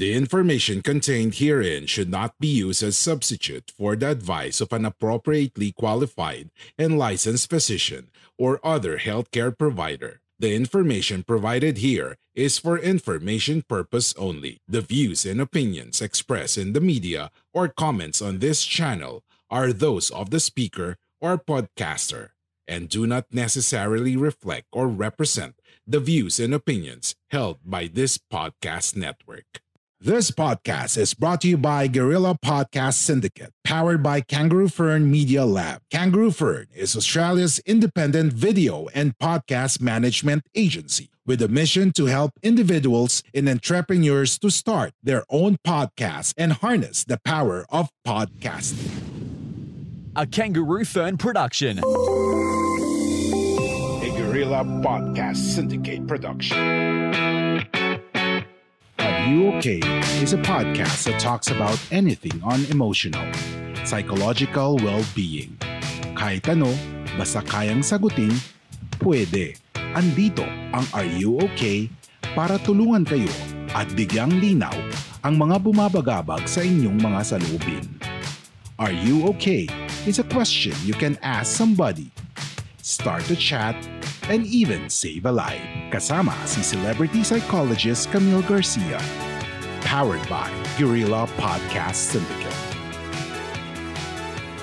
[0.00, 4.86] The information contained herein should not be used as substitute for the advice of an
[4.86, 6.48] appropriately qualified
[6.78, 10.22] and licensed physician or other healthcare provider.
[10.38, 14.62] The information provided here is for information purpose only.
[14.66, 20.08] The views and opinions expressed in the media or comments on this channel are those
[20.08, 22.30] of the speaker or podcaster
[22.66, 25.56] and do not necessarily reflect or represent
[25.86, 29.60] the views and opinions held by this podcast network.
[30.02, 35.44] This podcast is brought to you by Guerrilla Podcast Syndicate, powered by Kangaroo Fern Media
[35.44, 35.82] Lab.
[35.90, 42.32] Kangaroo Fern is Australia's independent video and podcast management agency with a mission to help
[42.42, 48.88] individuals and entrepreneurs to start their own podcasts and harness the power of podcasting.
[50.16, 51.76] A Kangaroo Fern production.
[51.76, 51.82] A
[54.16, 57.29] Guerrilla Podcast Syndicate production.
[59.30, 59.78] Okay
[60.18, 63.22] is a podcast that talks about anything on emotional,
[63.86, 65.54] psychological well-being.
[66.18, 66.66] Kahit ano,
[67.14, 68.34] basta kayang sagutin,
[68.98, 69.54] pwede.
[69.94, 70.42] Andito
[70.74, 71.86] ang Are You Okay
[72.34, 73.30] para tulungan kayo
[73.70, 74.74] at bigyang linaw
[75.22, 77.86] ang mga bumabagabag sa inyong mga salubin.
[78.82, 79.70] Are you okay
[80.10, 82.10] is a question you can ask somebody.
[82.82, 83.78] Start a chat
[84.26, 85.79] and even save a life.
[85.90, 89.02] Kasama si celebrity psychologist Camille Garcia.
[89.82, 90.46] Powered by
[90.78, 92.62] Guerrilla Podcast Syndicate.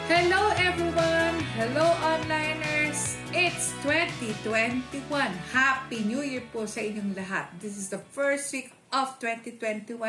[0.07, 1.35] Hello everyone!
[1.59, 3.19] Hello onliners!
[3.35, 5.03] It's 2021.
[5.51, 7.51] Happy New Year po sa inyong lahat.
[7.59, 9.99] This is the first week of 2021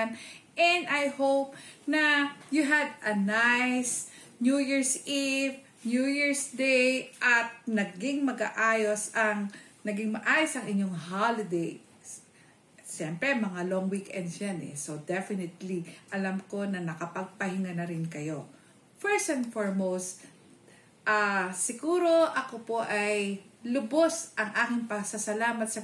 [0.54, 4.06] and I hope na you had a nice
[4.38, 9.50] New Year's Eve, New Year's Day at naging mag-aayos ang
[9.88, 11.80] naging maayos ang inyong holiday.
[12.84, 14.76] Siyempre, mga long weekends yan eh.
[14.76, 18.44] So definitely, alam ko na nakapagpahinga na rin kayo.
[19.00, 20.28] First and foremost,
[21.08, 25.82] ah siguro ako po ay lubos ang aking pasasalamat sa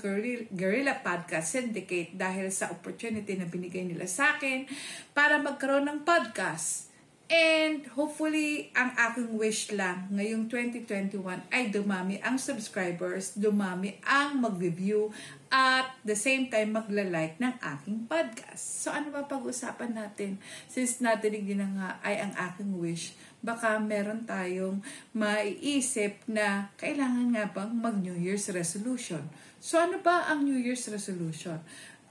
[0.55, 4.69] Guerrilla Podcast Syndicate dahil sa opportunity na binigay nila sa akin
[5.11, 6.94] para magkaroon ng podcast.
[7.35, 11.19] And hopefully, ang aking wish lang ngayong 2021
[11.51, 15.11] ay dumami ang subscribers, dumami ang mag-review,
[15.51, 18.87] at the same time magla-like ng aking podcast.
[18.87, 20.39] So ano ba pag-usapan natin?
[20.71, 24.79] Since natinig din na nga ay ang aking wish, baka meron tayong
[25.11, 29.27] maiisip na kailangan nga bang mag-New Year's resolution.
[29.59, 31.59] So ano ba ang New Year's resolution?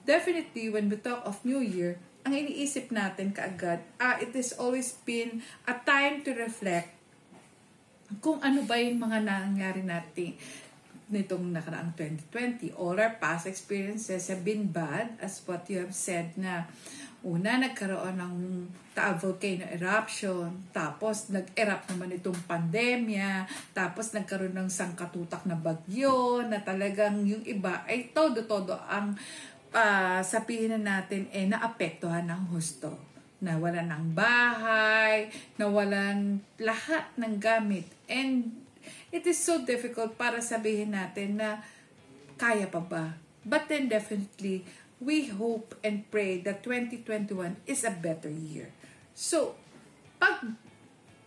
[0.04, 4.96] Definitely, when we talk of New Year, ang iniisip natin kaagad, ah, it has always
[5.04, 6.92] been a time to reflect
[8.24, 10.38] kung ano ba yung mga nangyari natin
[11.12, 12.74] nitong nakaraang 2020.
[12.80, 16.66] All our past experiences have been bad as what you have said na
[17.24, 18.36] una nagkaroon ng
[18.94, 26.62] Taal volcano eruption, tapos nag-erupt naman itong pandemya, tapos nagkaroon ng sangkatutak na bagyo na
[26.62, 29.18] talagang yung iba ay todo-todo ang
[29.74, 32.96] uh, sabihin na natin eh naapektuhan ng husto.
[33.44, 35.28] Nawalan ng bahay,
[35.60, 37.84] nawalan lahat ng gamit.
[38.08, 38.56] And
[39.12, 41.60] it is so difficult para sabihin natin na
[42.40, 43.20] kaya pa ba?
[43.44, 44.64] But then definitely,
[45.04, 48.72] we hope and pray that 2021 is a better year.
[49.12, 49.60] So,
[50.16, 50.56] pag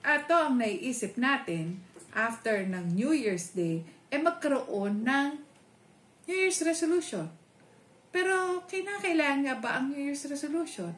[0.00, 1.85] ito ang naiisip natin
[2.17, 5.29] after ng New Year's Day, eh magkaroon ng
[6.25, 7.29] New Year's resolution
[8.17, 8.65] pero
[9.05, 10.97] kailangan nga ba ang New Year's resolution?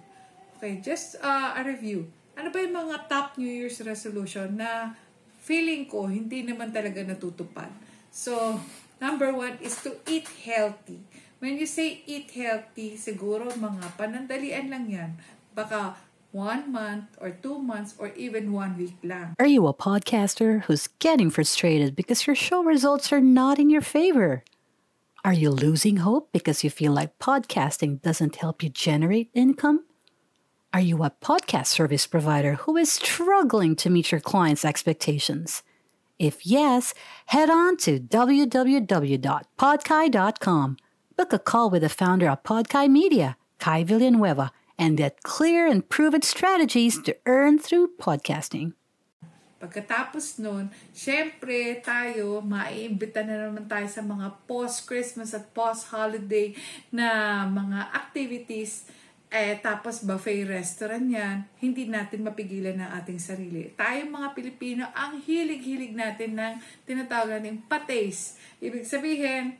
[0.54, 2.06] Okay, just uh, a review.
[2.38, 4.94] Ano ba yung mga top New Year's resolution na
[5.42, 7.74] feeling ko hindi naman talaga natutupad?
[8.14, 8.62] So,
[9.02, 11.02] number one is to eat healthy.
[11.42, 15.10] When you say eat healthy, siguro mga panandalian lang yan.
[15.58, 15.98] Baka
[16.30, 19.34] one month or two months or even one week lang.
[19.42, 23.82] Are you a podcaster who's getting frustrated because your show results are not in your
[23.82, 24.46] favor?
[25.24, 29.84] Are you losing hope because you feel like podcasting doesn't help you generate income?
[30.72, 35.64] Are you a podcast service provider who is struggling to meet your clients' expectations?
[36.20, 36.94] If yes,
[37.26, 40.76] head on to www.podkai.com.
[41.16, 45.88] Book a call with the founder of Podkai Media, Kai Villanueva, and get clear and
[45.88, 48.74] proven strategies to earn through podcasting.
[49.58, 56.54] Pagkatapos nun, syempre tayo, maiimbita na naman tayo sa mga post-Christmas at post-holiday
[56.94, 58.86] na mga activities.
[59.28, 63.68] Eh, tapos buffet restaurant yan, hindi natin mapigilan ng ating sarili.
[63.74, 66.54] Tayong mga Pilipino, ang hilig-hilig natin ng
[66.86, 68.38] tinatawag natin pates.
[68.62, 69.58] Ibig sabihin,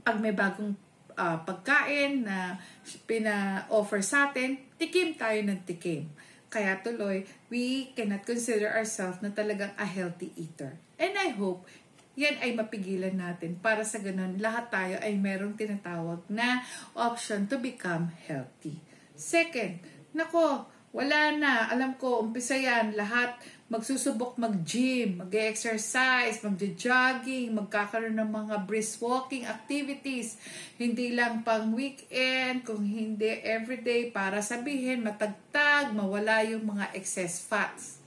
[0.00, 0.74] pag may bagong
[1.14, 2.58] uh, pagkain na
[3.06, 6.10] pina-offer sa atin, tikim tayo ng tikim.
[6.54, 10.78] Kaya tuloy, we cannot consider ourselves na talagang a healthy eater.
[11.02, 11.66] And I hope
[12.14, 16.62] yan ay mapigilan natin para sa ganun lahat tayo ay merong tinatawag na
[16.94, 18.78] option to become healthy.
[19.18, 19.82] Second,
[20.14, 21.66] nako, wala na.
[21.74, 22.94] Alam ko, umpisa yan.
[22.94, 23.34] Lahat
[23.64, 30.36] magsusubok mag-gym, mag-exercise, mag-jogging, magkakaroon ng mga brisk walking activities.
[30.76, 38.04] Hindi lang pang weekend, kung hindi everyday para sabihin matagtag, mawala yung mga excess fats.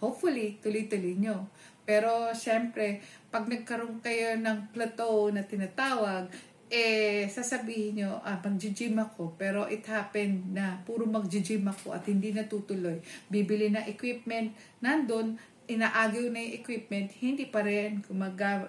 [0.00, 1.44] Hopefully, tuloy-tuloy nyo.
[1.86, 6.32] Pero, syempre, pag nagkaroon kayo ng plateau na tinatawag,
[6.66, 12.34] eh, sasabihin nyo, ah, mag-gym ako, pero it happened na puro mag-gym ako at hindi
[12.34, 12.98] natutuloy.
[13.30, 14.50] Bibili ng equipment,
[14.82, 18.02] nandun, inaagaw na yung equipment, hindi pa rin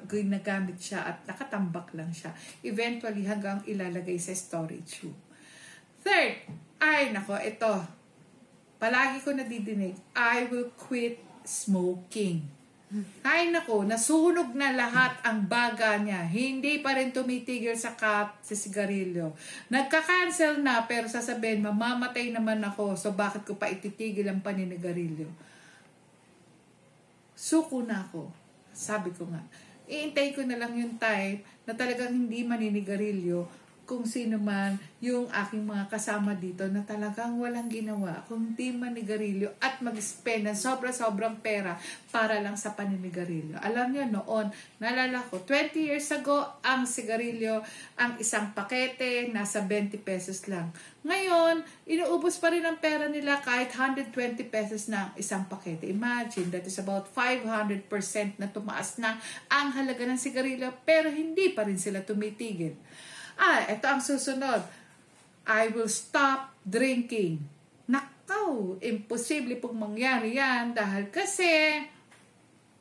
[0.09, 2.33] ginagamit siya at nakatambak lang siya.
[2.65, 5.17] Eventually, hanggang ilalagay sa storage room.
[6.01, 6.49] Third,
[6.81, 7.73] ay, nako, ito.
[8.77, 12.56] Palagi ko nadidinig, I will quit smoking.
[13.19, 16.23] Ay nako, nasunog na lahat ang baga niya.
[16.23, 19.35] Hindi pa rin tumitigil sa kat sa sigarilyo.
[19.67, 25.27] Nagka-cancel na pero sasabihin, mamamatay naman ako so bakit ko pa ititigil ang paninigarilyo?
[27.35, 28.31] Suko na ako.
[28.71, 29.43] Sabi ko nga,
[29.91, 35.63] iintay ko na lang yung time na talagang hindi maninigarilyo kung sino man yung aking
[35.63, 41.79] mga kasama dito na talagang walang ginawa kundi manigarilyo at mag-spend ng sobra-sobrang pera
[42.11, 43.55] para lang sa paninigarilyo.
[43.63, 44.51] Alam niyo noon,
[44.83, 47.63] naalala ko, 20 years ago, ang sigarilyo,
[47.95, 50.67] ang isang pakete, nasa 20 pesos lang.
[51.07, 54.11] Ngayon, inuubos pa rin ang pera nila kahit 120
[54.51, 55.87] pesos na ang isang pakete.
[55.87, 57.87] Imagine, that is about 500%
[58.35, 59.15] na tumaas na
[59.47, 62.75] ang halaga ng sigarilyo pero hindi pa rin sila tumitigil.
[63.37, 64.65] Ah, ito ang susunod.
[65.47, 67.39] I will stop drinking.
[67.85, 71.85] Nakaw, imposible pong mangyari yan dahil kasi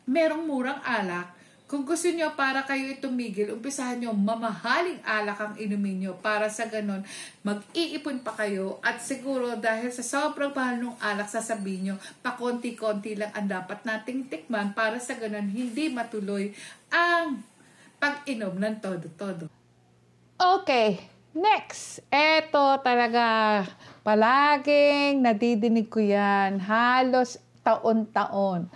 [0.08, 1.36] merong murang alak.
[1.66, 6.70] Kung gusto nyo para kayo tumigil, umpisahan nyo mamahaling alak ang inumin nyo para sa
[6.70, 7.02] ganun
[7.42, 13.34] mag-iipon pa kayo at siguro dahil sa sobrang mahal ng alak sasabihin nyo, pakonti-konti lang
[13.34, 16.54] ang dapat nating tikman para sa ganun hindi matuloy
[16.86, 17.42] ang
[17.98, 19.55] pag-inom ng todo-todo.
[20.36, 21.00] Okay,
[21.32, 22.04] next.
[22.12, 23.64] Ito talaga,
[24.04, 28.68] palaging nadidinig ko yan, halos taon-taon.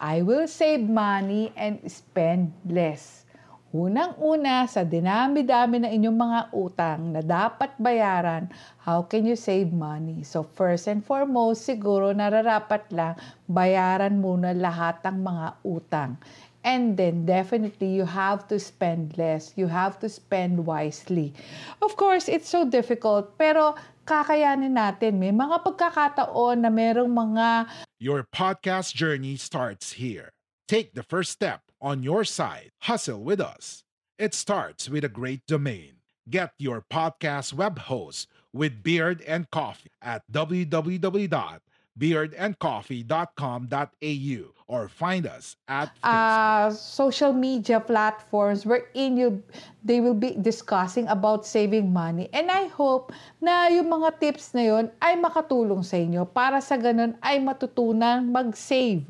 [0.00, 3.28] I will save money and spend less.
[3.76, 8.48] Unang-una, sa dinami-dami ng inyong mga utang na dapat bayaran,
[8.80, 10.24] how can you save money?
[10.24, 16.16] So first and foremost, siguro nararapat lang bayaran muna lahat ng mga utang.
[16.64, 19.52] And then definitely you have to spend less.
[19.54, 21.36] You have to spend wisely.
[21.84, 23.76] Of course, it's so difficult, pero
[24.08, 25.20] kakayanin natin.
[25.20, 27.68] May mga pagkakataon na merong mga
[28.00, 30.32] Your podcast journey starts here.
[30.64, 32.72] Take the first step on your side.
[32.88, 33.84] Hustle with us.
[34.16, 36.00] It starts with a great domain.
[36.24, 41.63] Get your podcast web host with Beard and Coffee at www
[41.94, 49.42] beardandcoffee.com.au or find us at uh, social media platforms wherein you,
[49.84, 52.28] they will be discussing about saving money.
[52.32, 53.12] And I hope
[53.44, 58.24] na yung mga tips na yun ay makatulong sa inyo para sa ganun ay matutunan
[58.24, 59.04] mag-save.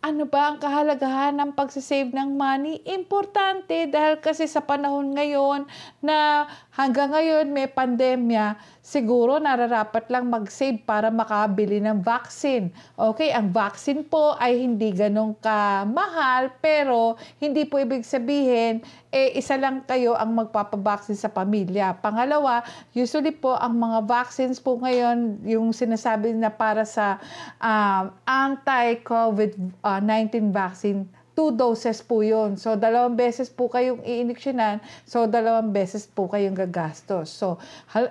[0.00, 2.80] Ano ba ang kahalagahan ng pagsasave ng money?
[2.88, 5.68] Importante dahil kasi sa panahon ngayon
[6.00, 12.72] na hanggang ngayon may pandemya, siguro nararapat lang mag-save para makabili ng vaccine.
[12.96, 19.58] Okay, ang vaccine po ay hindi ganong kamahal pero hindi po ibig sabihin eh isa
[19.58, 21.94] lang kayo ang magpapabaksin sa pamilya.
[21.98, 22.62] Pangalawa,
[22.94, 27.18] usually po ang mga vaccines po ngayon yung sinasabi na para sa
[27.58, 32.58] um, anti-COVID-19 vaccine two doses po yun.
[32.58, 34.82] So, dalawang beses po kayong iiniksyonan.
[35.06, 37.30] So, dalawang beses po kayong gagastos.
[37.30, 37.56] So,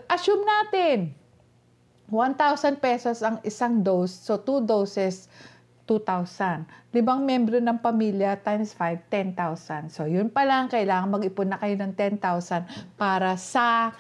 [0.08, 1.14] assume natin,
[2.10, 4.14] 1,000 pesos ang isang dose.
[4.14, 5.30] So, two doses,
[5.86, 6.94] 2,000.
[6.94, 9.90] Limang membro ng pamilya times 5, 10,000.
[9.90, 12.66] So, yun pa lang, kailangan mag-ipon na kayo ng 10,000
[12.98, 13.94] para sa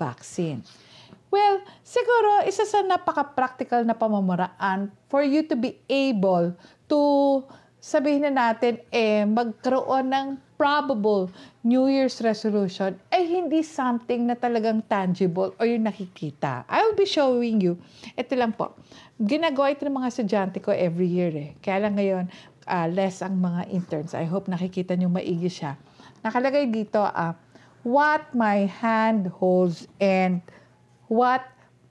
[0.00, 0.64] vaccine.
[1.28, 6.54] Well, siguro, isa sa napaka-practical na pamamaraan for you to be able
[6.86, 7.00] to
[7.84, 10.26] sabihin na natin, eh, magkaroon ng
[10.56, 11.28] probable
[11.60, 16.64] New Year's resolution ay hindi something na talagang tangible o yung nakikita.
[16.64, 17.76] I will be showing you.
[18.16, 18.72] Ito lang po.
[19.20, 21.52] Ginagawa ito ng mga estudyante ko every year eh.
[21.60, 22.24] Kaya lang ngayon,
[22.64, 24.16] uh, less ang mga interns.
[24.16, 25.76] I hope nakikita nyo maigi siya.
[26.24, 27.36] Nakalagay dito, uh,
[27.84, 30.40] what my hand holds and
[31.12, 31.44] what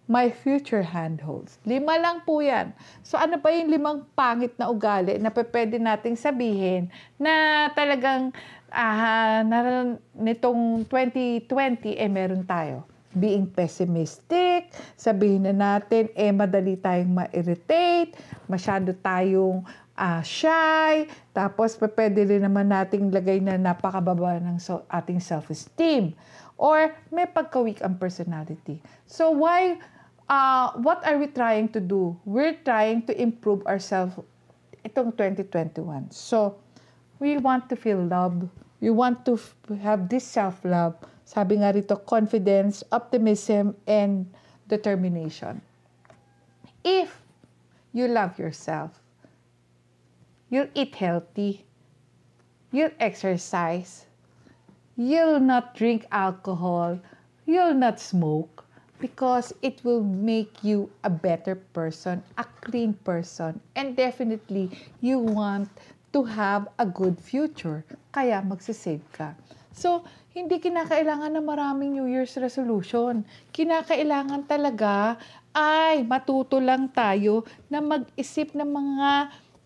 [0.07, 1.59] my future handholds.
[1.63, 2.75] Lima lang po yan.
[3.07, 8.35] So ano pa yung limang pangit na ugali na pwede nating sabihin na talagang
[8.67, 9.59] uh, na,
[10.17, 12.83] nitong 2020 eh meron tayo.
[13.13, 18.17] Being pessimistic, sabihin na natin eh madali tayong ma-irritate,
[18.49, 19.61] masyado tayong
[19.93, 26.17] uh, shy, tapos pwede rin naman nating lagay na napakababa ng so, ating self-esteem.
[26.57, 28.81] Or may pagka-weak ang personality.
[29.09, 29.77] So why
[30.29, 32.17] uh, what are we trying to do?
[32.25, 34.15] We're trying to improve ourselves
[34.85, 36.11] itong 2021.
[36.11, 36.59] So,
[37.19, 38.49] we want to feel love.
[38.81, 39.39] We want to
[39.81, 40.95] have this self-love.
[41.23, 44.27] Sabi nga rito, confidence, optimism, and
[44.67, 45.63] determination.
[46.83, 47.15] If
[47.95, 48.91] you love yourself,
[50.51, 51.63] you'll eat healthy,
[52.75, 54.05] you'll exercise,
[54.99, 56.99] you'll not drink alcohol,
[57.47, 58.65] you'll not smoke,
[58.99, 64.69] because it will make you a better person, a clean person, and definitely
[65.01, 65.69] you want
[66.13, 67.81] to have a good future.
[68.13, 69.33] Kaya magsisave ka.
[69.73, 73.25] So, hindi kinakailangan na maraming New Year's resolution.
[73.53, 75.17] Kinakailangan talaga
[75.53, 79.09] ay matuto lang tayo na mag-isip ng mga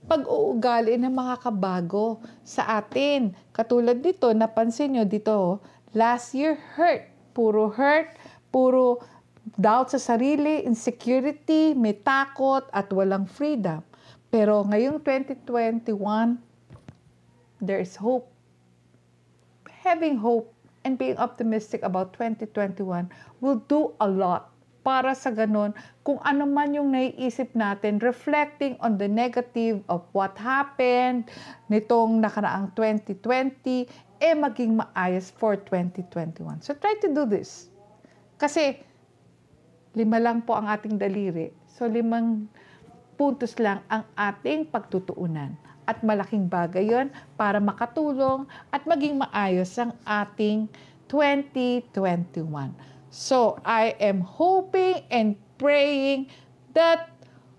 [0.08, 3.36] pag-uugali na makakabago sa atin.
[3.52, 5.60] Katulad dito, napansin nyo dito,
[5.92, 7.08] last year hurt.
[7.36, 8.16] Puro hurt,
[8.52, 9.04] puro
[9.56, 13.80] doubt sa sarili, insecurity, may takot at walang freedom.
[14.28, 16.36] Pero ngayong 2021,
[17.64, 18.28] there is hope.
[19.88, 20.52] Having hope
[20.84, 23.08] and being optimistic about 2021
[23.40, 24.52] will do a lot
[24.84, 25.76] para sa ganun
[26.08, 31.28] kung ano man yung naiisip natin reflecting on the negative of what happened
[31.68, 33.84] nitong nakaraang 2020
[34.24, 36.64] eh maging maayos for 2021.
[36.64, 37.68] So try to do this.
[38.40, 38.80] Kasi
[39.98, 41.50] Lima lang po ang ating daliri.
[41.66, 42.46] So limang
[43.18, 45.58] puntos lang ang ating pagtutuunan.
[45.90, 50.70] At malaking bagay yon para makatulong at maging maayos ang ating
[51.10, 52.78] 2021.
[53.10, 56.30] So I am hoping and praying
[56.78, 57.10] that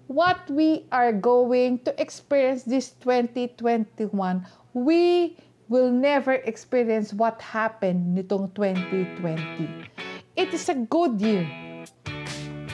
[0.07, 4.47] what we are going to experience this 2021,
[4.79, 5.35] we
[5.67, 9.91] will never experience what happened nitong 2020.
[10.39, 11.68] It is a good year